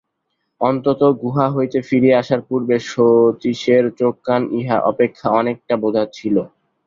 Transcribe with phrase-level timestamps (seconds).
[0.61, 6.35] অন্তত গুহা হইতে ফিরিয়া আসার পূর্বে শচীশের চোখ-কান ইহা অপেক্ষা অনেকটা বোজা ছিল।